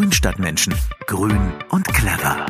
[0.00, 0.74] Grünstadtmenschen.
[1.06, 2.46] Grün und clever.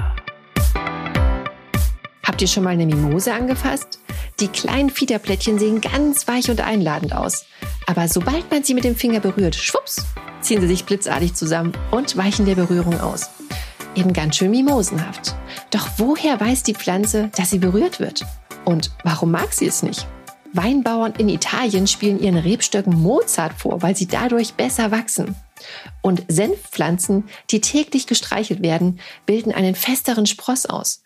[2.23, 3.99] Habt ihr schon mal eine Mimose angefasst?
[4.39, 7.47] Die kleinen Fiederplättchen sehen ganz weich und einladend aus.
[7.87, 10.07] Aber sobald man sie mit dem Finger berührt, schwupps,
[10.41, 13.31] ziehen sie sich blitzartig zusammen und weichen der Berührung aus.
[13.97, 15.35] Eben ganz schön mimosenhaft.
[15.73, 18.25] Doch woher weiß die Pflanze, dass sie berührt wird?
[18.65, 20.07] Und warum mag sie es nicht?
[20.53, 25.37] Weinbauern in Italien spielen ihren Rebstöcken Mozart vor, weil sie dadurch besser wachsen.
[26.03, 31.03] Und Senfpflanzen, die täglich gestreichelt werden, bilden einen festeren Spross aus.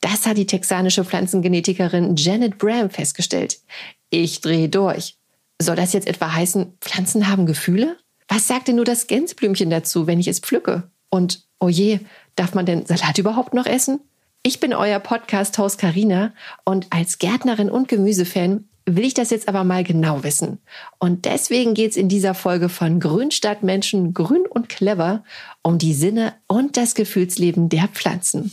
[0.00, 3.58] Das hat die texanische Pflanzengenetikerin Janet Bram festgestellt.
[4.10, 5.16] Ich drehe durch.
[5.60, 7.96] Soll das jetzt etwa heißen, Pflanzen haben Gefühle?
[8.28, 10.90] Was sagt denn nur das Gänseblümchen dazu, wenn ich es pflücke?
[11.10, 12.00] Und, oh je,
[12.36, 14.00] darf man denn Salat überhaupt noch essen?
[14.44, 16.32] Ich bin euer Podcast-Host Karina
[16.64, 20.58] und als Gärtnerin und Gemüsefan will ich das jetzt aber mal genau wissen.
[20.98, 25.24] Und deswegen geht es in dieser Folge von Grünstadt Menschen grün und clever
[25.62, 28.52] um die Sinne und das Gefühlsleben der Pflanzen.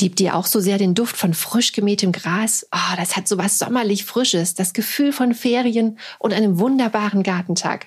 [0.00, 2.66] Liebt ihr auch so sehr den Duft von frisch gemähtem Gras?
[2.72, 7.86] Oh, das hat so was sommerlich Frisches, das Gefühl von Ferien und einem wunderbaren Gartentag.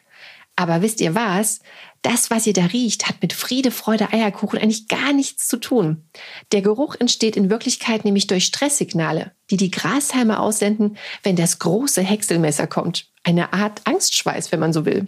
[0.56, 1.60] Aber wisst ihr was?
[2.02, 6.04] Das, was ihr da riecht, hat mit Friede, Freude, Eierkuchen eigentlich gar nichts zu tun.
[6.52, 12.02] Der Geruch entsteht in Wirklichkeit nämlich durch Stresssignale, die die Grashalme aussenden, wenn das große
[12.02, 13.08] Häckselmesser kommt.
[13.24, 15.08] Eine Art Angstschweiß, wenn man so will.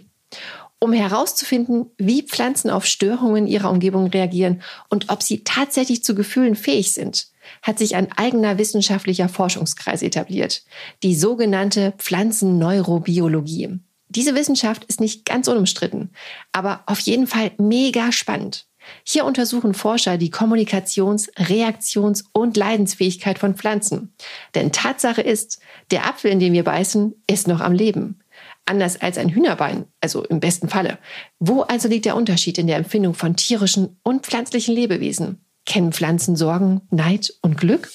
[0.78, 6.56] Um herauszufinden, wie Pflanzen auf Störungen ihrer Umgebung reagieren und ob sie tatsächlich zu Gefühlen
[6.56, 7.28] fähig sind,
[7.62, 10.64] hat sich ein eigener wissenschaftlicher Forschungskreis etabliert,
[11.02, 13.80] die sogenannte Pflanzenneurobiologie.
[14.10, 16.10] Diese Wissenschaft ist nicht ganz unumstritten,
[16.52, 18.66] aber auf jeden Fall mega spannend.
[19.04, 24.12] Hier untersuchen Forscher die Kommunikations-, Reaktions- und Leidensfähigkeit von Pflanzen.
[24.54, 25.60] Denn Tatsache ist,
[25.92, 28.18] der Apfel, in den wir beißen, ist noch am Leben.
[28.66, 30.98] Anders als ein Hühnerbein, also im besten Falle.
[31.38, 35.44] Wo also liegt der Unterschied in der Empfindung von tierischen und pflanzlichen Lebewesen?
[35.66, 37.88] Kennen Pflanzen Sorgen, Neid und Glück?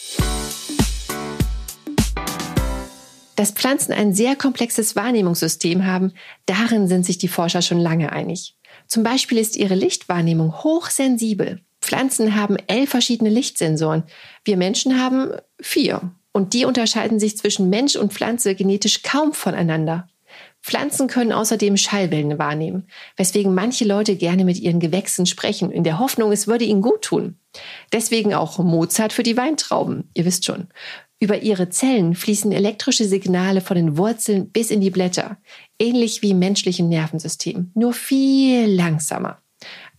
[3.35, 6.13] Dass Pflanzen ein sehr komplexes Wahrnehmungssystem haben,
[6.45, 8.55] darin sind sich die Forscher schon lange einig.
[8.87, 11.61] Zum Beispiel ist ihre Lichtwahrnehmung hochsensibel.
[11.81, 14.03] Pflanzen haben elf verschiedene Lichtsensoren.
[14.43, 15.31] Wir Menschen haben
[15.61, 16.11] vier.
[16.31, 20.07] Und die unterscheiden sich zwischen Mensch und Pflanze genetisch kaum voneinander.
[20.65, 22.87] Pflanzen können außerdem Schallwellen wahrnehmen,
[23.17, 27.03] weswegen manche Leute gerne mit ihren Gewächsen sprechen, in der Hoffnung, es würde ihnen gut
[27.03, 27.37] tun.
[27.93, 30.67] Deswegen auch Mozart für die Weintrauben, ihr wisst schon.
[31.25, 35.37] Über ihre Zellen fließen elektrische Signale von den Wurzeln bis in die Blätter,
[35.79, 39.41] ähnlich wie im menschlichen Nervensystem, nur viel langsamer.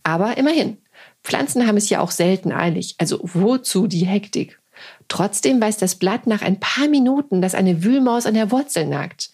[0.03, 0.77] Aber immerhin,
[1.25, 4.61] Pflanzen haben es ja auch selten eilig, also wozu die Hektik?
[5.09, 9.31] Trotzdem weiß das Blatt nach ein paar Minuten, dass eine Wühlmaus an der Wurzel nagt.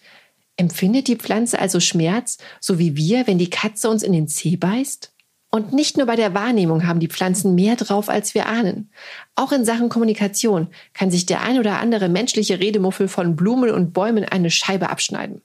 [0.56, 4.56] Empfindet die Pflanze also Schmerz, so wie wir, wenn die Katze uns in den Zeh
[4.56, 5.13] beißt?
[5.54, 8.90] Und nicht nur bei der Wahrnehmung haben die Pflanzen mehr drauf, als wir ahnen.
[9.36, 13.92] Auch in Sachen Kommunikation kann sich der ein oder andere menschliche Redemuffel von Blumen und
[13.92, 15.42] Bäumen eine Scheibe abschneiden.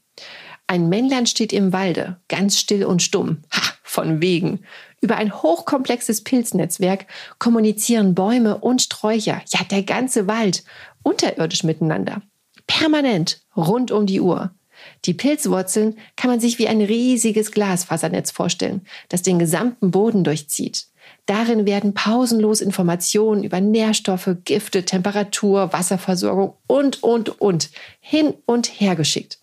[0.66, 3.44] Ein Männlein steht im Walde, ganz still und stumm.
[3.54, 4.62] Ha, von wegen.
[5.00, 7.06] Über ein hochkomplexes Pilznetzwerk
[7.38, 10.64] kommunizieren Bäume und Sträucher, ja der ganze Wald,
[11.04, 12.24] unterirdisch miteinander.
[12.66, 14.56] Permanent, rund um die Uhr.
[15.06, 20.88] Die Pilzwurzeln kann man sich wie ein riesiges Glasfasernetz vorstellen, das den gesamten Boden durchzieht.
[21.26, 27.70] Darin werden pausenlos Informationen über Nährstoffe, Gifte, Temperatur, Wasserversorgung und, und, und
[28.00, 29.40] hin und her geschickt.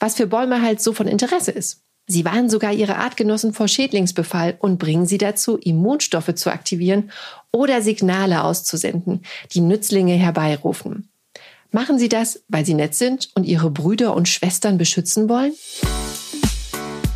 [0.00, 1.82] Was für Bäume halt so von Interesse ist.
[2.08, 7.12] Sie warnen sogar ihre Artgenossen vor Schädlingsbefall und bringen sie dazu, Immunstoffe zu aktivieren
[7.52, 9.22] oder Signale auszusenden,
[9.52, 11.08] die Nützlinge herbeirufen.
[11.74, 15.54] Machen Sie das, weil Sie nett sind und Ihre Brüder und Schwestern beschützen wollen?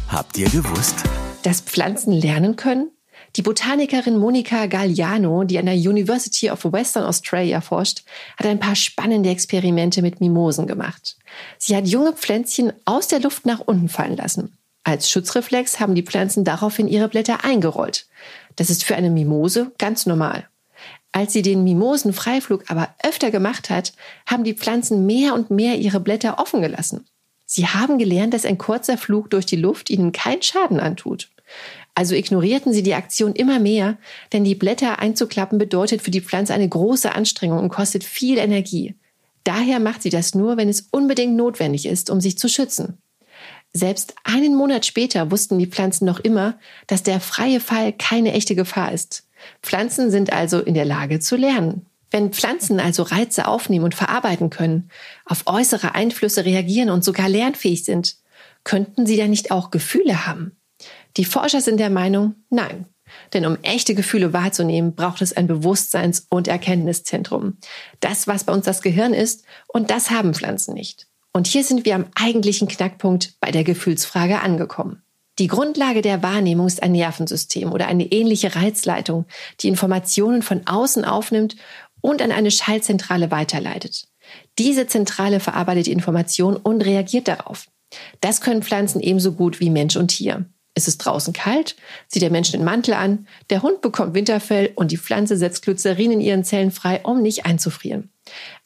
[0.08, 0.94] Habt ihr gewusst,
[1.42, 2.90] dass Pflanzen lernen können?
[3.36, 8.04] Die Botanikerin Monica Galliano, die an der University of Western Australia forscht,
[8.38, 11.18] hat ein paar spannende Experimente mit Mimosen gemacht.
[11.58, 14.56] Sie hat junge Pflänzchen aus der Luft nach unten fallen lassen.
[14.84, 18.06] Als Schutzreflex haben die Pflanzen daraufhin ihre Blätter eingerollt.
[18.54, 20.48] Das ist für eine Mimose ganz normal.
[21.16, 23.94] Als sie den Mimosenfreiflug aber öfter gemacht hat,
[24.26, 27.06] haben die Pflanzen mehr und mehr ihre Blätter offen gelassen.
[27.46, 31.30] Sie haben gelernt, dass ein kurzer Flug durch die Luft ihnen keinen Schaden antut.
[31.94, 33.96] Also ignorierten sie die Aktion immer mehr,
[34.34, 38.94] denn die Blätter einzuklappen bedeutet für die Pflanze eine große Anstrengung und kostet viel Energie.
[39.42, 42.98] Daher macht sie das nur, wenn es unbedingt notwendig ist, um sich zu schützen.
[43.72, 48.54] Selbst einen Monat später wussten die Pflanzen noch immer, dass der freie Fall keine echte
[48.54, 49.25] Gefahr ist.
[49.62, 51.86] Pflanzen sind also in der Lage zu lernen.
[52.10, 54.90] Wenn Pflanzen also Reize aufnehmen und verarbeiten können,
[55.24, 58.16] auf äußere Einflüsse reagieren und sogar lernfähig sind,
[58.64, 60.56] könnten sie dann nicht auch Gefühle haben?
[61.16, 62.86] Die Forscher sind der Meinung, nein.
[63.32, 67.58] Denn um echte Gefühle wahrzunehmen, braucht es ein Bewusstseins- und Erkenntniszentrum.
[68.00, 71.06] Das, was bei uns das Gehirn ist, und das haben Pflanzen nicht.
[71.32, 75.02] Und hier sind wir am eigentlichen Knackpunkt bei der Gefühlsfrage angekommen.
[75.38, 79.26] Die Grundlage der Wahrnehmung ist ein Nervensystem oder eine ähnliche Reizleitung,
[79.60, 81.56] die Informationen von außen aufnimmt
[82.00, 84.08] und an eine Schallzentrale weiterleitet.
[84.58, 87.66] Diese Zentrale verarbeitet die Information und reagiert darauf.
[88.20, 90.46] Das können Pflanzen ebenso gut wie Mensch und Tier.
[90.74, 91.74] Es ist draußen kalt,
[92.08, 96.12] zieht der Mensch den Mantel an, der Hund bekommt Winterfell und die Pflanze setzt Glycerin
[96.12, 98.10] in ihren Zellen frei, um nicht einzufrieren.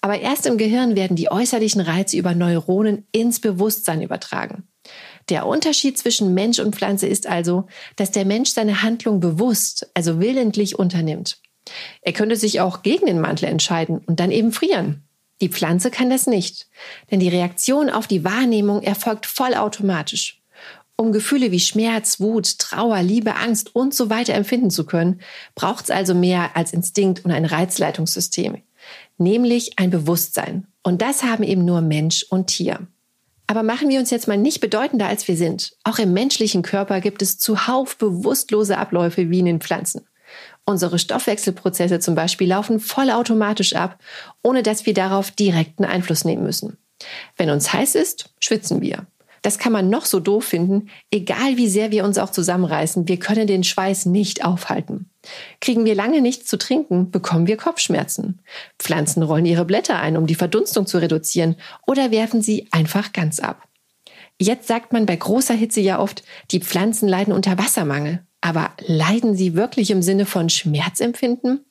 [0.00, 4.64] Aber erst im Gehirn werden die äußerlichen Reize über Neuronen ins Bewusstsein übertragen.
[5.30, 7.66] Der Unterschied zwischen Mensch und Pflanze ist also,
[7.96, 11.38] dass der Mensch seine Handlung bewusst, also willentlich unternimmt.
[12.02, 15.04] Er könnte sich auch gegen den Mantel entscheiden und dann eben frieren.
[15.40, 16.68] Die Pflanze kann das nicht,
[17.10, 20.42] denn die Reaktion auf die Wahrnehmung erfolgt vollautomatisch.
[20.96, 25.20] Um Gefühle wie Schmerz, Wut, Trauer, Liebe, Angst und so weiter empfinden zu können,
[25.54, 28.60] braucht es also mehr als Instinkt und ein Reizleitungssystem,
[29.16, 30.66] nämlich ein Bewusstsein.
[30.82, 32.86] Und das haben eben nur Mensch und Tier.
[33.50, 35.72] Aber machen wir uns jetzt mal nicht bedeutender, als wir sind.
[35.82, 40.06] Auch im menschlichen Körper gibt es zuhauf bewusstlose Abläufe wie in den Pflanzen.
[40.64, 43.98] Unsere Stoffwechselprozesse zum Beispiel laufen vollautomatisch ab,
[44.44, 46.76] ohne dass wir darauf direkten Einfluss nehmen müssen.
[47.36, 49.08] Wenn uns heiß ist, schwitzen wir.
[49.42, 53.18] Das kann man noch so doof finden, egal wie sehr wir uns auch zusammenreißen, wir
[53.18, 55.09] können den Schweiß nicht aufhalten.
[55.60, 58.40] Kriegen wir lange nichts zu trinken, bekommen wir Kopfschmerzen.
[58.78, 61.56] Pflanzen rollen ihre Blätter ein, um die Verdunstung zu reduzieren,
[61.86, 63.68] oder werfen sie einfach ganz ab.
[64.40, 68.24] Jetzt sagt man bei großer Hitze ja oft, die Pflanzen leiden unter Wassermangel.
[68.40, 71.66] Aber leiden sie wirklich im Sinne von Schmerzempfinden?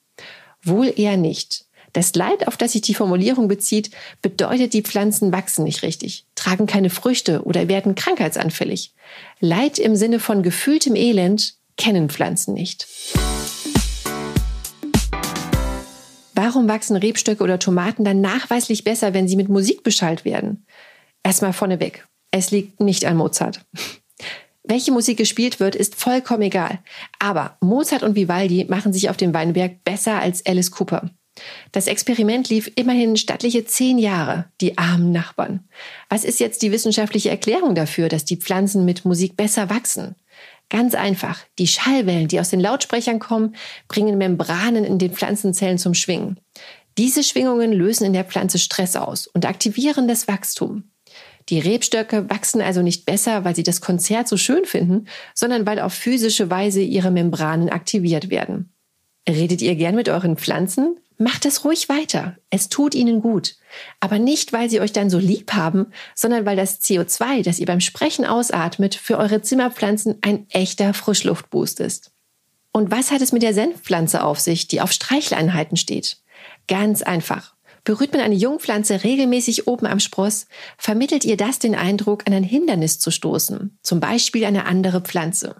[0.61, 1.65] Wohl eher nicht.
[1.93, 3.89] Das Leid, auf das sich die Formulierung bezieht,
[4.21, 8.93] bedeutet, die Pflanzen wachsen nicht richtig, tragen keine Früchte oder werden krankheitsanfällig.
[9.39, 12.87] Leid im Sinne von gefühltem Elend kennen Pflanzen nicht.
[16.49, 20.65] Warum wachsen Rebstöcke oder Tomaten dann nachweislich besser, wenn sie mit Musik beschallt werden?
[21.21, 22.07] Erstmal vorneweg.
[22.31, 23.67] Es liegt nicht an Mozart.
[24.63, 26.79] Welche Musik gespielt wird, ist vollkommen egal.
[27.19, 31.11] Aber Mozart und Vivaldi machen sich auf dem Weinberg besser als Alice Cooper.
[31.71, 35.69] Das Experiment lief immerhin stattliche zehn Jahre, die armen Nachbarn.
[36.09, 40.15] Was ist jetzt die wissenschaftliche Erklärung dafür, dass die Pflanzen mit Musik besser wachsen?
[40.69, 41.39] Ganz einfach.
[41.57, 43.55] Die Schallwellen, die aus den Lautsprechern kommen,
[43.87, 46.39] bringen Membranen in den Pflanzenzellen zum Schwingen.
[46.97, 50.91] Diese Schwingungen lösen in der Pflanze Stress aus und aktivieren das Wachstum.
[51.49, 55.79] Die Rebstöcke wachsen also nicht besser, weil sie das Konzert so schön finden, sondern weil
[55.79, 58.71] auf physische Weise ihre Membranen aktiviert werden.
[59.27, 60.99] Redet ihr gern mit euren Pflanzen?
[61.21, 62.37] Macht es ruhig weiter.
[62.49, 63.57] Es tut ihnen gut.
[63.99, 67.65] Aber nicht, weil sie euch dann so lieb haben, sondern weil das CO2, das ihr
[67.65, 72.11] beim Sprechen ausatmet, für eure Zimmerpflanzen ein echter Frischluftboost ist.
[72.71, 76.21] Und was hat es mit der Senfpflanze auf sich, die auf Streicheleinheiten steht?
[76.69, 77.53] Ganz einfach.
[77.83, 82.43] Berührt man eine Jungpflanze regelmäßig oben am Spross, vermittelt ihr das den Eindruck, an ein
[82.43, 85.57] Hindernis zu stoßen, zum Beispiel eine andere Pflanze.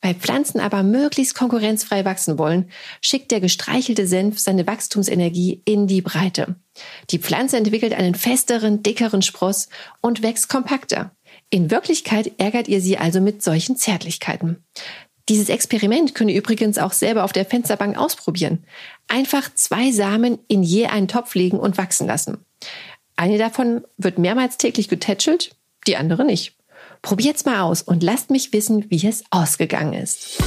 [0.00, 6.02] Weil Pflanzen aber möglichst konkurrenzfrei wachsen wollen, schickt der gestreichelte Senf seine Wachstumsenergie in die
[6.02, 6.56] Breite.
[7.10, 9.68] Die Pflanze entwickelt einen festeren, dickeren Spross
[10.00, 11.12] und wächst kompakter.
[11.50, 14.64] In Wirklichkeit ärgert ihr sie also mit solchen Zärtlichkeiten.
[15.28, 18.64] Dieses Experiment könnt ihr übrigens auch selber auf der Fensterbank ausprobieren.
[19.08, 22.44] Einfach zwei Samen in je einen Topf legen und wachsen lassen.
[23.16, 26.56] Eine davon wird mehrmals täglich getätschelt, die andere nicht.
[27.04, 30.42] Probiert's mal aus und lasst mich wissen, wie es ausgegangen ist.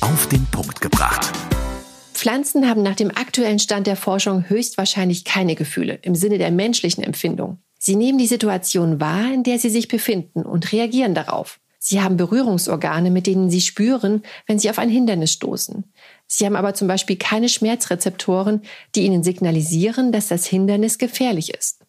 [0.00, 1.32] Auf den Punkt gebracht.
[2.14, 7.04] Pflanzen haben nach dem aktuellen Stand der Forschung höchstwahrscheinlich keine Gefühle im Sinne der menschlichen
[7.04, 7.58] Empfindung.
[7.78, 11.60] Sie nehmen die Situation wahr, in der sie sich befinden und reagieren darauf.
[11.78, 15.84] Sie haben Berührungsorgane, mit denen sie spüren, wenn sie auf ein Hindernis stoßen.
[16.26, 18.62] Sie haben aber zum Beispiel keine Schmerzrezeptoren,
[18.96, 21.84] die ihnen signalisieren, dass das Hindernis gefährlich ist.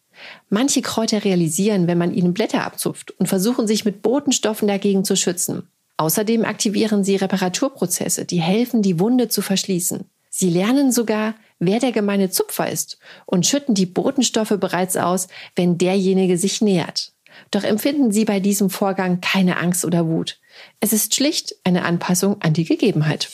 [0.48, 5.16] Manche Kräuter realisieren, wenn man ihnen Blätter abzupft und versuchen sich mit Botenstoffen dagegen zu
[5.16, 5.68] schützen.
[5.96, 10.04] Außerdem aktivieren sie Reparaturprozesse, die helfen, die Wunde zu verschließen.
[10.30, 15.76] Sie lernen sogar, wer der gemeine Zupfer ist und schütten die Botenstoffe bereits aus, wenn
[15.76, 17.12] derjenige sich nähert.
[17.50, 20.38] Doch empfinden sie bei diesem Vorgang keine Angst oder Wut.
[20.80, 23.28] Es ist schlicht eine Anpassung an die Gegebenheit.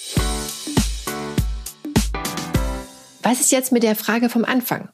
[3.23, 4.89] Was ist jetzt mit der Frage vom Anfang?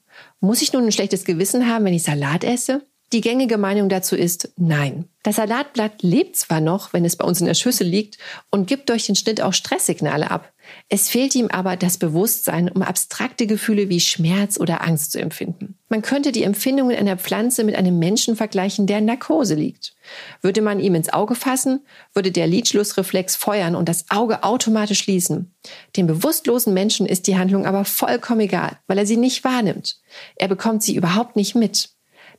[0.44, 2.84] Muss ich nun ein schlechtes Gewissen haben, wenn ich Salat esse?
[3.12, 5.04] Die gängige Meinung dazu ist nein.
[5.22, 8.16] Das Salatblatt lebt zwar noch, wenn es bei uns in der Schüssel liegt
[8.50, 10.50] und gibt durch den Schnitt auch Stresssignale ab.
[10.88, 15.76] Es fehlt ihm aber das Bewusstsein, um abstrakte Gefühle wie Schmerz oder Angst zu empfinden.
[15.90, 19.94] Man könnte die Empfindungen einer Pflanze mit einem Menschen vergleichen, der in Narkose liegt.
[20.40, 25.54] Würde man ihm ins Auge fassen, würde der Lidschlussreflex feuern und das Auge automatisch schließen.
[25.98, 30.00] Dem bewusstlosen Menschen ist die Handlung aber vollkommen egal, weil er sie nicht wahrnimmt.
[30.36, 31.90] Er bekommt sie überhaupt nicht mit.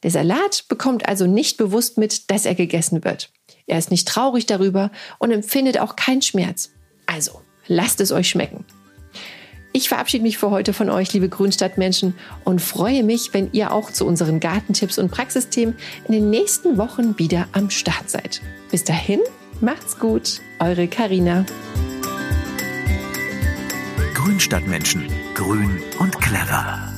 [0.04, 3.32] Der Salat bekommt also nicht bewusst mit, dass er gegessen wird.
[3.66, 6.72] Er ist nicht traurig darüber und empfindet auch keinen Schmerz.
[7.06, 8.66] Also, lasst es euch schmecken.
[9.76, 13.92] Ich verabschiede mich für heute von euch, liebe Grünstadtmenschen, und freue mich, wenn ihr auch
[13.92, 15.76] zu unseren Gartentipps und Praxisthemen
[16.08, 18.42] in den nächsten Wochen wieder am Start seid.
[18.70, 19.20] Bis dahin,
[19.62, 21.46] macht's gut, eure Karina.
[24.14, 26.93] Grünstadtmenschen, grün und clever.